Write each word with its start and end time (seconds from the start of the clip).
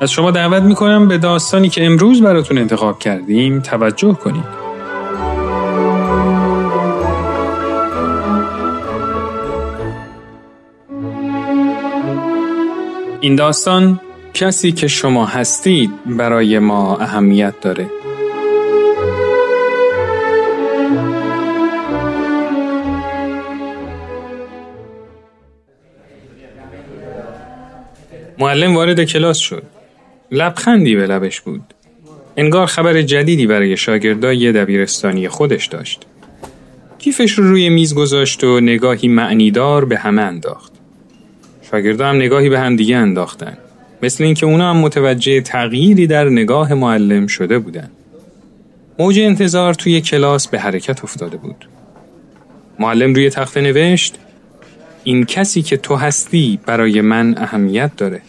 از 0.00 0.10
شما 0.10 0.30
دعوت 0.30 0.62
می‌کنم 0.62 1.08
به 1.08 1.18
داستانی 1.18 1.68
که 1.68 1.86
امروز 1.86 2.22
براتون 2.22 2.58
انتخاب 2.58 2.98
کردیم 2.98 3.60
توجه 3.60 4.12
کنید. 4.12 4.58
این 13.20 13.36
داستان 13.36 14.00
کسی 14.34 14.72
که 14.72 14.88
شما 14.88 15.26
هستید 15.26 15.90
برای 16.06 16.58
ما 16.58 16.96
اهمیت 16.96 17.60
داره. 17.60 17.86
معلم 28.38 28.76
وارد 28.76 29.04
کلاس 29.04 29.38
شد. 29.38 29.77
لبخندی 30.30 30.96
به 30.96 31.06
لبش 31.06 31.40
بود. 31.40 31.62
انگار 32.36 32.66
خبر 32.66 33.02
جدیدی 33.02 33.46
برای 33.46 33.76
شاگردای 33.76 34.52
دبیرستانی 34.52 35.28
خودش 35.28 35.66
داشت. 35.66 36.02
کیفش 36.98 37.32
رو 37.32 37.44
روی 37.44 37.68
میز 37.68 37.94
گذاشت 37.94 38.44
و 38.44 38.60
نگاهی 38.60 39.08
معنیدار 39.08 39.84
به 39.84 39.98
همه 39.98 40.22
انداخت. 40.22 40.72
شاگردا 41.70 42.08
هم 42.08 42.16
نگاهی 42.16 42.48
به 42.48 42.60
هم 42.60 42.76
دیگه 42.76 42.96
انداختن. 42.96 43.58
مثل 44.02 44.24
اینکه 44.24 44.46
اونا 44.46 44.70
هم 44.70 44.76
متوجه 44.76 45.40
تغییری 45.40 46.06
در 46.06 46.28
نگاه 46.28 46.74
معلم 46.74 47.26
شده 47.26 47.58
بودن. 47.58 47.90
موج 48.98 49.18
انتظار 49.18 49.74
توی 49.74 50.00
کلاس 50.00 50.48
به 50.48 50.58
حرکت 50.60 51.04
افتاده 51.04 51.36
بود. 51.36 51.68
معلم 52.78 53.14
روی 53.14 53.30
تخته 53.30 53.60
نوشت 53.60 54.14
این 55.04 55.24
کسی 55.24 55.62
که 55.62 55.76
تو 55.76 55.96
هستی 55.96 56.60
برای 56.66 57.00
من 57.00 57.34
اهمیت 57.38 57.96
داره. 57.96 58.22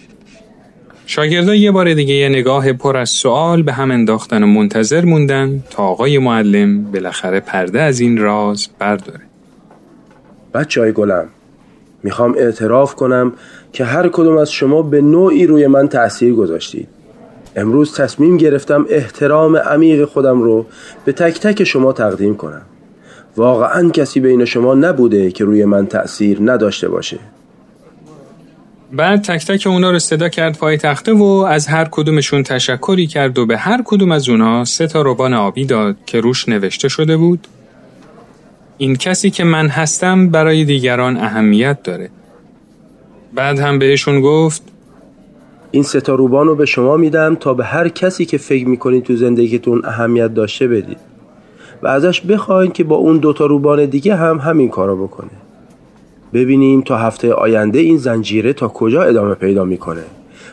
شاگردا 1.11 1.55
یه 1.55 1.71
بار 1.71 1.93
دیگه 1.93 2.13
یه 2.13 2.29
نگاه 2.29 2.73
پر 2.73 2.97
از 2.97 3.09
سوال 3.09 3.63
به 3.63 3.73
هم 3.73 3.91
انداختن 3.91 4.43
و 4.43 4.47
منتظر 4.47 5.05
موندن 5.05 5.63
تا 5.69 5.83
آقای 5.83 6.17
معلم 6.17 6.83
بالاخره 6.83 7.39
پرده 7.39 7.81
از 7.81 7.99
این 7.99 8.17
راز 8.17 8.67
برداره. 8.79 9.19
بچه 10.53 10.81
های 10.81 10.91
گلم 10.91 11.25
می‌خوام 12.03 12.35
اعتراف 12.37 12.95
کنم 12.95 13.33
که 13.73 13.83
هر 13.85 14.09
کدوم 14.09 14.37
از 14.37 14.51
شما 14.51 14.81
به 14.81 15.01
نوعی 15.01 15.45
روی 15.45 15.67
من 15.67 15.87
تأثیر 15.87 16.33
گذاشتید. 16.33 16.87
امروز 17.55 17.95
تصمیم 17.95 18.37
گرفتم 18.37 18.85
احترام 18.89 19.57
عمیق 19.57 20.05
خودم 20.05 20.41
رو 20.41 20.65
به 21.05 21.11
تک 21.11 21.39
تک 21.39 21.63
شما 21.63 21.93
تقدیم 21.93 22.35
کنم. 22.35 22.61
واقعا 23.37 23.89
کسی 23.89 24.19
بین 24.19 24.45
شما 24.45 24.75
نبوده 24.75 25.31
که 25.31 25.43
روی 25.43 25.65
من 25.65 25.87
تأثیر 25.87 26.37
نداشته 26.41 26.89
باشه. 26.89 27.19
بعد 28.91 29.21
تک 29.21 29.45
تک 29.45 29.67
اونا 29.67 29.91
رو 29.91 29.99
صدا 29.99 30.29
کرد 30.29 30.57
پای 30.57 30.77
تخته 30.77 31.13
و 31.13 31.23
از 31.23 31.67
هر 31.67 31.87
کدومشون 31.91 32.43
تشکری 32.43 33.07
کرد 33.07 33.37
و 33.37 33.45
به 33.45 33.57
هر 33.57 33.81
کدوم 33.85 34.11
از 34.11 34.29
اونا 34.29 34.65
سه 34.65 34.87
تا 34.87 35.01
روبان 35.01 35.33
آبی 35.33 35.65
داد 35.65 35.95
که 36.05 36.21
روش 36.21 36.49
نوشته 36.49 36.87
شده 36.87 37.17
بود. 37.17 37.47
این 38.77 38.95
کسی 38.95 39.29
که 39.29 39.43
من 39.43 39.67
هستم 39.67 40.29
برای 40.29 40.65
دیگران 40.65 41.17
اهمیت 41.17 41.83
داره. 41.83 42.09
بعد 43.33 43.59
هم 43.59 43.79
بهشون 43.79 44.21
گفت 44.21 44.61
این 45.71 45.83
ستا 45.83 46.15
روبان 46.15 46.47
رو 46.47 46.55
به 46.55 46.65
شما 46.65 46.97
میدم 46.97 47.35
تا 47.35 47.53
به 47.53 47.65
هر 47.65 47.89
کسی 47.89 48.25
که 48.25 48.37
فکر 48.37 48.67
می‌کنید 48.67 49.03
تو 49.03 49.15
زندگیتون 49.15 49.81
اهمیت 49.85 50.33
داشته 50.33 50.67
بدید. 50.67 50.97
و 51.83 51.87
ازش 51.87 52.21
بخواین 52.21 52.71
که 52.71 52.83
با 52.83 52.95
اون 52.95 53.17
دوتا 53.17 53.45
روبان 53.45 53.85
دیگه 53.85 54.15
هم 54.15 54.37
همین 54.37 54.69
کارو 54.69 55.07
بکنه. 55.07 55.29
ببینیم 56.33 56.81
تا 56.81 56.97
هفته 56.97 57.33
آینده 57.33 57.79
این 57.79 57.97
زنجیره 57.97 58.53
تا 58.53 58.67
کجا 58.67 59.03
ادامه 59.03 59.35
پیدا 59.35 59.63
می‌کنه 59.63 60.03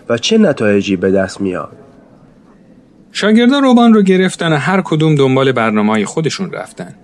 و 0.08 0.18
چه 0.18 0.38
نتایجی 0.38 0.96
به 0.96 1.10
دست 1.10 1.40
میاد 1.40 1.72
شاگردان 3.12 3.62
روبان 3.62 3.94
رو 3.94 4.02
گرفتن 4.02 4.52
و 4.52 4.56
هر 4.56 4.82
کدوم 4.84 5.14
دنبال 5.14 5.52
برنامه 5.52 6.04
خودشون 6.04 6.52
رفتن 6.52 6.94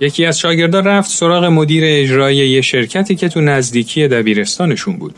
یکی 0.00 0.24
از 0.24 0.38
شاگردان 0.38 0.84
رفت 0.84 1.10
سراغ 1.10 1.44
مدیر 1.44 1.82
اجرایی 1.86 2.48
یه 2.48 2.60
شرکتی 2.60 3.14
که 3.14 3.28
تو 3.28 3.40
نزدیکی 3.40 4.08
دبیرستانشون 4.08 4.96
بود. 4.96 5.14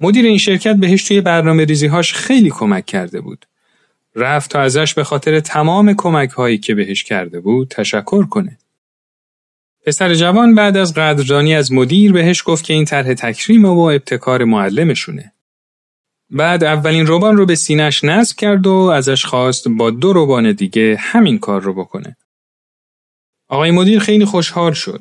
مدیر 0.00 0.24
این 0.24 0.38
شرکت 0.38 0.76
بهش 0.76 1.04
توی 1.04 1.20
برنامه 1.20 1.64
ریزیهاش 1.64 2.12
خیلی 2.12 2.50
کمک 2.50 2.86
کرده 2.86 3.20
بود. 3.20 3.46
رفت 4.16 4.50
تا 4.50 4.60
ازش 4.60 4.94
به 4.94 5.04
خاطر 5.04 5.40
تمام 5.40 5.94
کمک 5.94 6.30
هایی 6.30 6.58
که 6.58 6.74
بهش 6.74 7.04
کرده 7.04 7.40
بود 7.40 7.68
تشکر 7.68 8.26
کنه. 8.26 8.58
پسر 9.88 10.14
جوان 10.14 10.54
بعد 10.54 10.76
از 10.76 10.94
قدردانی 10.94 11.54
از 11.54 11.72
مدیر 11.72 12.12
بهش 12.12 12.42
گفت 12.46 12.64
که 12.64 12.74
این 12.74 12.84
طرح 12.84 13.14
تکریم 13.14 13.64
و 13.64 13.80
ابتکار 13.80 14.44
معلمشونه. 14.44 15.32
بعد 16.30 16.64
اولین 16.64 17.06
روبان 17.06 17.36
رو 17.36 17.46
به 17.46 17.54
سینش 17.54 18.04
نصب 18.04 18.36
کرد 18.36 18.66
و 18.66 18.70
ازش 18.70 19.24
خواست 19.24 19.68
با 19.68 19.90
دو 19.90 20.12
روبان 20.12 20.52
دیگه 20.52 20.96
همین 20.98 21.38
کار 21.38 21.60
رو 21.62 21.74
بکنه. 21.74 22.16
آقای 23.48 23.70
مدیر 23.70 23.98
خیلی 23.98 24.24
خوشحال 24.24 24.72
شد. 24.72 25.00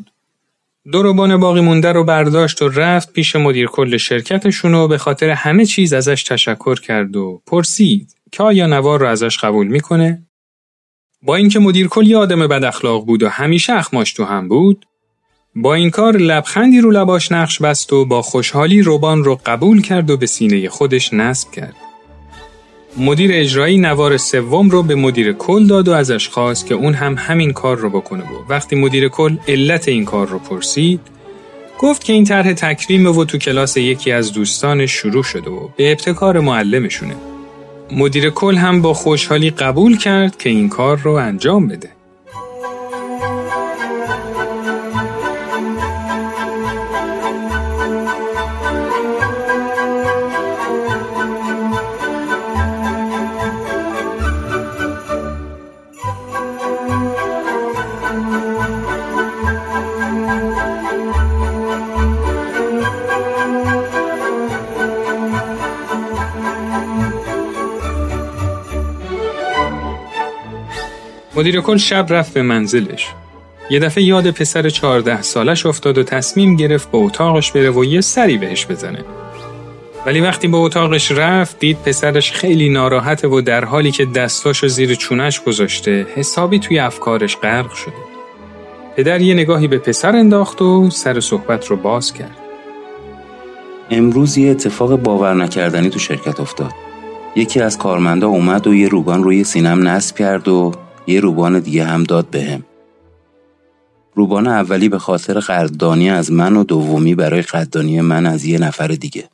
دو 0.92 1.04
روبان 1.04 1.38
باقی 1.38 1.62
مونده 1.62 1.92
رو 1.92 2.04
برداشت 2.04 2.62
و 2.62 2.70
رفت 2.70 3.14
پیش 3.14 3.36
مدیر 3.36 3.68
کل 3.68 3.98
شرکتشون 3.98 4.74
و 4.74 4.88
به 4.88 4.98
خاطر 4.98 5.30
همه 5.30 5.66
چیز 5.66 5.94
ازش 5.94 6.24
تشکر 6.24 6.80
کرد 6.80 7.16
و 7.16 7.42
پرسید 7.46 8.16
که 8.32 8.44
آیا 8.44 8.68
نوار 8.68 9.00
رو 9.00 9.08
ازش 9.08 9.38
قبول 9.38 9.68
می‌کنه؟ 9.68 10.27
با 11.22 11.36
اینکه 11.36 11.60
مدیر 11.60 11.88
کل 11.88 12.08
یه 12.08 12.18
آدم 12.18 12.48
بد 12.48 12.64
اخلاق 12.64 13.06
بود 13.06 13.24
و 13.24 13.30
همیشه 13.30 13.74
اخماش 13.74 14.14
تو 14.14 14.24
هم 14.24 14.48
بود، 14.48 14.86
با 15.56 15.74
این 15.74 15.90
کار 15.90 16.18
لبخندی 16.18 16.82
رو 16.82 16.92
لباش 16.92 17.32
نقش 17.32 17.62
بست 17.62 17.94
و 17.94 18.06
با 18.06 18.22
خوشحالی 18.22 18.82
روبان 18.82 19.24
رو 19.24 19.40
قبول 19.46 19.82
کرد 19.82 20.10
و 20.10 20.18
به 20.18 20.26
سینه 20.26 20.70
خودش 20.70 21.14
نصب 21.14 21.52
کرد. 21.52 21.76
مدیر 22.98 23.32
اجرایی 23.34 23.78
نوار 23.78 24.18
سوم 24.18 24.70
رو 24.70 24.84
به 24.84 24.96
مدیر 24.96 25.34
کل 25.34 25.68
داد 25.68 25.88
و 25.88 25.94
ازش 25.94 26.30
خواست 26.30 26.66
که 26.66 26.76
اون 26.76 26.94
هم 26.94 27.16
همین 27.18 27.54
کار 27.54 27.78
رو 27.78 27.90
بکنه 27.90 28.24
و 28.24 28.44
وقتی 28.50 28.76
مدیر 28.76 29.08
کل 29.08 29.38
علت 29.48 29.88
این 29.88 30.06
کار 30.06 30.28
رو 30.28 30.40
پرسید 30.40 31.00
گفت 31.80 32.04
که 32.04 32.14
این 32.14 32.24
طرح 32.24 32.54
تکریم 32.54 33.18
و 33.18 33.26
تو 33.26 33.38
کلاس 33.38 33.78
یکی 33.78 34.12
از 34.12 34.34
دوستانش 34.34 34.92
شروع 34.92 35.24
شده 35.24 35.50
و 35.50 35.68
به 35.76 35.92
ابتکار 35.92 36.40
معلمشونه 36.40 37.16
مدیر 37.92 38.30
کل 38.30 38.56
هم 38.56 38.82
با 38.82 38.94
خوشحالی 38.94 39.50
قبول 39.50 39.98
کرد 39.98 40.38
که 40.38 40.50
این 40.50 40.70
کار 40.70 40.98
رو 40.98 41.12
انجام 41.12 41.68
بده. 41.68 41.90
مدیر 71.38 71.62
کل 71.62 71.78
شب 71.78 72.06
رفت 72.10 72.34
به 72.34 72.42
منزلش. 72.42 73.08
یه 73.70 73.80
دفعه 73.80 74.04
یاد 74.04 74.32
پسر 74.32 74.70
چهارده 74.70 75.22
سالش 75.22 75.66
افتاد 75.66 75.98
و 75.98 76.04
تصمیم 76.04 76.56
گرفت 76.56 76.92
به 76.92 76.98
اتاقش 76.98 77.52
بره 77.52 77.72
و 77.72 77.86
یه 77.86 78.02
سری 78.02 78.38
بهش 78.38 78.66
بزنه. 78.66 79.06
ولی 80.06 80.22
وقتی 80.22 80.48
به 80.48 80.58
اتاقش 80.58 81.12
رفت 81.12 81.60
دید 81.60 81.78
پسرش 81.78 82.32
خیلی 82.32 82.70
ناراحته 82.70 83.28
و 83.28 83.42
در 83.42 83.66
حالی 83.66 83.92
که 83.92 84.06
دستاشو 84.06 84.68
زیر 84.68 84.96
چونش 84.96 85.42
گذاشته 85.42 86.08
حسابی 86.16 86.60
توی 86.60 86.80
افکارش 86.80 87.38
غرق 87.38 87.74
شده. 87.74 87.94
پدر 88.96 89.22
یه 89.22 89.34
نگاهی 89.34 89.68
به 89.68 89.78
پسر 89.78 90.16
انداخت 90.16 90.62
و 90.62 90.90
سر 90.90 91.20
صحبت 91.20 91.68
رو 91.68 91.76
باز 91.76 92.14
کرد. 92.14 92.38
امروز 93.92 94.38
یه 94.38 94.52
اتفاق 94.52 94.96
باور 94.96 95.34
نکردنی 95.34 95.90
تو 95.90 96.00
شرکت 96.00 96.40
افتاد. 96.40 96.72
یکی 97.36 97.60
از 97.60 97.78
کارمندا 97.78 98.28
اومد 98.28 98.68
و 98.68 98.74
یه 98.74 98.88
روبان 98.88 99.24
روی 99.24 99.44
سینم 99.44 99.88
نصب 99.88 100.18
کرد 100.18 100.48
و 100.48 100.72
یه 101.08 101.20
روبان 101.20 101.60
دیگه 101.60 101.86
هم 101.86 102.04
داد 102.04 102.30
بهم. 102.30 102.64
روبان 104.16 104.48
اولی 104.48 104.90
به 104.90 105.00
خاطر 105.00 105.40
قدردانی 105.40 106.10
از 106.10 106.32
من 106.32 106.56
و 106.56 106.64
دومی 106.64 107.16
برای 107.16 107.42
قدردانی 107.42 108.02
من 108.02 108.26
از 108.26 108.46
یه 108.46 108.60
نفر 108.60 108.88
دیگه. 108.88 109.30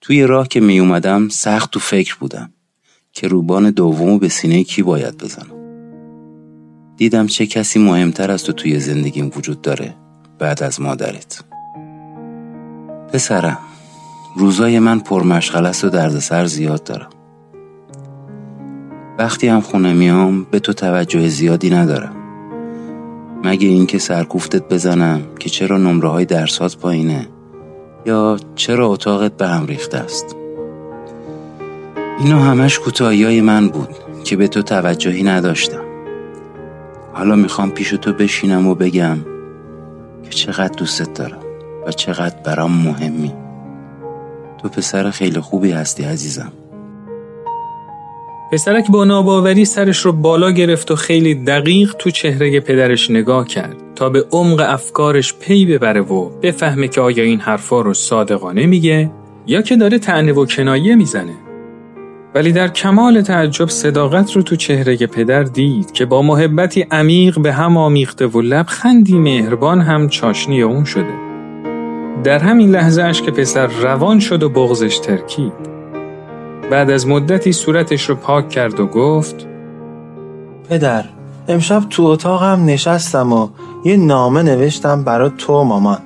توی 0.00 0.22
راه 0.22 0.48
که 0.48 0.60
می 0.60 0.78
اومدم 0.78 1.28
سخت 1.28 1.70
تو 1.70 1.80
فکر 1.80 2.16
بودم 2.20 2.52
که 3.12 3.28
روبان 3.28 3.70
دومو 3.70 4.18
به 4.18 4.28
سینه 4.28 4.64
کی 4.64 4.82
باید 4.82 5.18
بزنم. 5.18 5.64
دیدم 6.96 7.26
چه 7.26 7.46
کسی 7.46 7.78
مهمتر 7.78 8.30
از 8.30 8.44
تو 8.44 8.52
توی 8.52 8.80
زندگیم 8.80 9.32
وجود 9.36 9.60
داره 9.60 9.94
بعد 10.38 10.62
از 10.62 10.80
مادرت 10.80 11.44
پسرم 13.12 13.58
روزای 14.36 14.78
من 14.78 15.00
پرمشغله 15.00 15.72
و 15.84 15.88
دردسر 15.88 16.44
زیاد 16.46 16.84
دارم 16.84 17.10
وقتی 19.18 19.48
هم 19.48 19.60
خونه 19.60 19.92
میام 19.92 20.44
به 20.50 20.58
تو 20.58 20.72
توجه 20.72 21.28
زیادی 21.28 21.70
ندارم. 21.70 22.16
مگه 23.44 23.68
اینکه 23.68 23.98
سرکوفتت 23.98 24.68
بزنم 24.68 25.22
که 25.38 25.50
چرا 25.50 25.78
نمره 25.78 26.08
های 26.08 26.24
درسات 26.24 26.76
پایینه؟ 26.76 27.28
یا 28.06 28.36
چرا 28.54 28.86
اتاقت 28.86 29.36
به 29.36 29.46
هم 29.48 29.66
ریخته 29.66 29.98
است؟ 29.98 30.36
اینو 32.18 32.38
همش 32.38 32.78
کوتاهی 32.78 33.40
من 33.40 33.68
بود 33.68 33.88
که 34.24 34.36
به 34.36 34.48
تو 34.48 34.62
توجهی 34.62 35.22
نداشتم. 35.22 35.84
حالا 37.12 37.36
می‌خوام 37.36 37.70
پیش 37.70 37.90
تو 37.90 38.12
بشینم 38.12 38.66
و 38.66 38.74
بگم 38.74 39.18
که 40.22 40.30
چقدر 40.30 40.74
دوستت 40.78 41.14
دارم 41.14 41.42
و 41.86 41.92
چقدر 41.92 42.36
برام 42.44 42.72
مهمی. 42.72 43.32
تو 44.62 44.68
پسر 44.68 45.10
خیلی 45.10 45.40
خوبی 45.40 45.70
هستی 45.70 46.04
عزیزم. 46.04 46.52
پسرک 48.54 48.90
با 48.90 49.04
ناباوری 49.04 49.64
سرش 49.64 49.98
رو 49.98 50.12
بالا 50.12 50.50
گرفت 50.50 50.90
و 50.90 50.96
خیلی 50.96 51.34
دقیق 51.34 51.94
تو 51.98 52.10
چهره 52.10 52.60
پدرش 52.60 53.10
نگاه 53.10 53.46
کرد 53.46 53.76
تا 53.94 54.08
به 54.08 54.24
عمق 54.32 54.64
افکارش 54.68 55.34
پی 55.34 55.66
ببره 55.66 56.00
و 56.00 56.28
بفهمه 56.42 56.88
که 56.88 57.00
آیا 57.00 57.24
این 57.24 57.40
حرفا 57.40 57.80
رو 57.80 57.94
صادقانه 57.94 58.66
میگه 58.66 59.10
یا 59.46 59.62
که 59.62 59.76
داره 59.76 59.98
تعنه 59.98 60.32
و 60.32 60.46
کنایه 60.46 60.94
می‌زنه. 60.94 61.34
ولی 62.34 62.52
در 62.52 62.68
کمال 62.68 63.22
تعجب 63.22 63.68
صداقت 63.68 64.32
رو 64.32 64.42
تو 64.42 64.56
چهره 64.56 64.96
پدر 64.96 65.42
دید 65.42 65.92
که 65.92 66.04
با 66.04 66.22
محبتی 66.22 66.86
عمیق 66.90 67.38
به 67.38 67.52
هم 67.52 67.76
آمیخته 67.76 68.26
و 68.26 68.40
لبخندی 68.40 69.18
مهربان 69.18 69.80
هم 69.80 70.08
چاشنی 70.08 70.62
اون 70.62 70.84
شده. 70.84 71.14
در 72.24 72.38
همین 72.38 72.70
لحظه 72.70 73.02
اش 73.02 73.22
که 73.22 73.30
پسر 73.30 73.66
روان 73.66 74.20
شد 74.20 74.42
و 74.42 74.48
بغزش 74.48 74.98
ترکید. 74.98 75.73
بعد 76.70 76.90
از 76.90 77.06
مدتی 77.06 77.52
صورتش 77.52 78.08
رو 78.08 78.14
پاک 78.14 78.48
کرد 78.48 78.80
و 78.80 78.86
گفت 78.86 79.46
پدر 80.68 81.04
امشب 81.48 81.82
تو 81.90 82.02
اتاقم 82.02 82.64
نشستم 82.64 83.32
و 83.32 83.48
یه 83.84 83.96
نامه 83.96 84.42
نوشتم 84.42 85.04
برای 85.04 85.30
تو 85.38 85.64
مامان. 85.64 85.98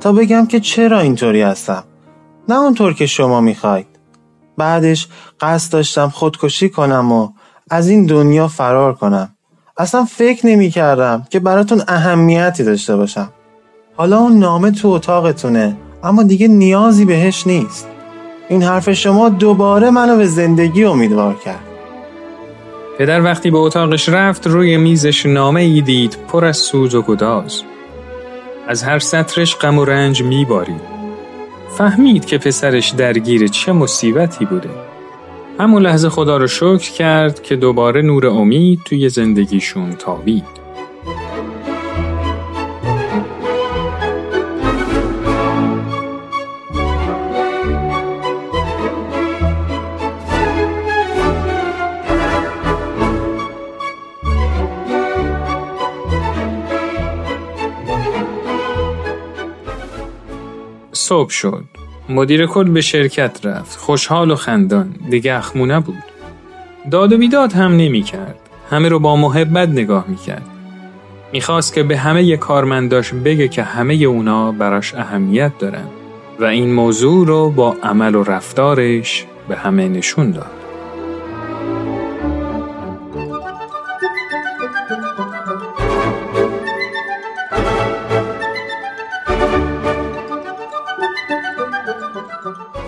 تا 0.00 0.12
بگم 0.12 0.46
که 0.46 0.60
چرا 0.60 1.00
اینطوری 1.00 1.42
هستم؟ 1.42 1.84
نه 2.48 2.58
اونطور 2.58 2.94
که 2.94 3.06
شما 3.06 3.40
می‌خواید. 3.40 3.86
بعدش 4.56 5.08
قصد 5.40 5.72
داشتم 5.72 6.08
خودکشی 6.08 6.68
کنم 6.68 7.12
و 7.12 7.28
از 7.70 7.88
این 7.88 8.06
دنیا 8.06 8.48
فرار 8.48 8.94
کنم. 8.94 9.28
اصلا 9.76 10.04
فکر 10.04 10.46
نمی 10.46 10.70
کردم 10.70 11.26
که 11.30 11.40
براتون 11.40 11.82
اهمیتی 11.88 12.64
داشته 12.64 12.96
باشم. 12.96 13.28
حالا 13.96 14.18
اون 14.18 14.38
نامه 14.38 14.70
تو 14.70 14.88
اتاقتونه 14.88 15.76
اما 16.02 16.22
دیگه 16.22 16.48
نیازی 16.48 17.04
بهش 17.04 17.46
نیست. 17.46 17.88
این 18.48 18.62
حرف 18.62 18.92
شما 18.92 19.28
دوباره 19.28 19.90
منو 19.90 20.16
به 20.16 20.26
زندگی 20.26 20.84
امیدوار 20.84 21.34
کرد. 21.44 21.64
پدر 22.98 23.22
وقتی 23.22 23.50
به 23.50 23.58
اتاقش 23.58 24.08
رفت 24.08 24.46
روی 24.46 24.76
میزش 24.76 25.26
نامه 25.26 25.60
ای 25.60 25.80
دید 25.80 26.16
پر 26.28 26.44
از 26.44 26.56
سوز 26.56 26.94
و 26.94 27.02
گداز. 27.02 27.62
از 28.68 28.82
هر 28.82 28.98
سطرش 28.98 29.56
غم 29.56 29.78
و 29.78 29.84
رنج 29.84 30.22
میباری 30.22 30.74
فهمید 31.78 32.24
که 32.24 32.38
پسرش 32.38 32.90
درگیر 32.90 33.46
چه 33.46 33.72
مصیبتی 33.72 34.44
بوده. 34.44 34.70
همون 35.60 35.82
لحظه 35.82 36.08
خدا 36.08 36.36
رو 36.36 36.46
شکر 36.46 36.92
کرد 36.92 37.42
که 37.42 37.56
دوباره 37.56 38.02
نور 38.02 38.26
امید 38.26 38.80
توی 38.84 39.08
زندگیشون 39.08 39.92
تابید. 39.92 40.61
صبح 61.12 61.30
شد. 61.30 61.64
مدیر 62.08 62.46
کل 62.46 62.68
به 62.68 62.80
شرکت 62.80 63.46
رفت. 63.46 63.78
خوشحال 63.78 64.30
و 64.30 64.34
خندان. 64.34 64.94
دیگه 65.10 65.34
اخمونه 65.34 65.80
بود. 65.80 66.02
داد 66.90 67.12
و 67.12 67.18
بیداد 67.18 67.52
هم 67.52 67.72
نمی 67.76 68.02
کرد. 68.02 68.38
همه 68.70 68.88
رو 68.88 68.98
با 68.98 69.16
محبت 69.16 69.68
نگاه 69.68 70.04
می 70.08 70.16
کرد. 70.16 70.46
می‌خواست 71.32 71.74
که 71.74 71.82
به 71.82 71.96
همه 71.96 72.36
کارمنداش 72.36 73.14
بگه 73.14 73.48
که 73.48 73.62
همه 73.62 73.94
اونا 73.94 74.52
براش 74.52 74.94
اهمیت 74.94 75.58
دارن 75.58 75.84
و 76.40 76.44
این 76.44 76.72
موضوع 76.72 77.26
رو 77.26 77.50
با 77.50 77.76
عمل 77.82 78.14
و 78.14 78.22
رفتارش 78.22 79.26
به 79.48 79.56
همه 79.56 79.88
نشون 79.88 80.30
داد. 80.30 80.61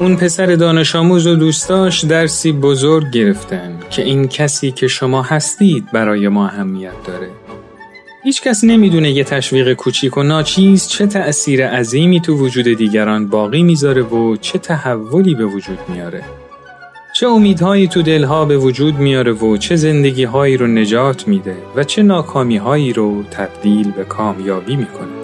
اون 0.00 0.16
پسر 0.16 0.46
دانش 0.46 0.96
آموز 0.96 1.26
و 1.26 1.36
دوستاش 1.36 2.04
درسی 2.04 2.52
بزرگ 2.52 3.10
گرفتن 3.10 3.78
که 3.90 4.02
این 4.02 4.28
کسی 4.28 4.70
که 4.70 4.88
شما 4.88 5.22
هستید 5.22 5.92
برای 5.92 6.28
ما 6.28 6.46
اهمیت 6.46 6.92
داره. 7.06 7.28
هیچ 8.24 8.42
کس 8.42 8.64
نمی‌دونه 8.64 9.10
یه 9.10 9.24
تشویق 9.24 9.72
کوچیک 9.72 10.16
و 10.16 10.22
ناچیز 10.22 10.88
چه 10.88 11.06
تأثیر 11.06 11.66
عظیمی 11.66 12.20
تو 12.20 12.36
وجود 12.36 12.68
دیگران 12.68 13.26
باقی 13.26 13.62
می‌ذاره 13.62 14.02
و 14.02 14.36
چه 14.36 14.58
تحولی 14.58 15.34
به 15.34 15.44
وجود 15.44 15.78
میاره. 15.88 16.22
چه 17.16 17.26
امیدهایی 17.26 17.88
تو 17.88 18.02
دلها 18.02 18.44
به 18.44 18.58
وجود 18.58 18.98
میاره 18.98 19.32
و 19.32 19.56
چه 19.56 19.76
زندگیهایی 19.76 20.56
رو 20.56 20.66
نجات 20.66 21.28
میده 21.28 21.56
و 21.76 21.84
چه 21.84 22.02
ناکامیهایی 22.02 22.92
رو 22.92 23.22
تبدیل 23.22 23.90
به 23.90 24.04
کامیابی 24.04 24.76
می‌کنه. 24.76 25.23